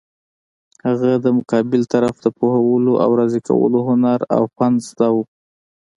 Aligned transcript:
هغه 0.85 1.11
د 1.23 1.25
مقابل 1.37 1.81
طرف 1.93 2.15
د 2.25 2.27
پوهولو 2.37 2.93
او 3.03 3.09
راضي 3.19 3.41
کولو 3.47 3.79
هنر 3.89 4.19
او 4.35 4.43
فن 4.55 4.73
زده 4.87 5.07
وو. 5.13 5.23